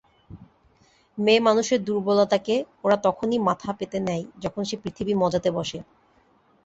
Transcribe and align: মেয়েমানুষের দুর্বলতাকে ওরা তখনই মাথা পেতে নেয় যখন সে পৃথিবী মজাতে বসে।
মেয়েমানুষের 1.17 1.79
দুর্বলতাকে 1.83 2.55
ওরা 2.83 2.97
তখনই 2.97 3.39
মাথা 3.39 3.69
পেতে 3.73 3.97
নেয় 3.99 4.23
যখন 4.43 4.61
সে 4.63 4.75
পৃথিবী 4.83 5.13
মজাতে 5.15 5.49
বসে। 5.51 5.79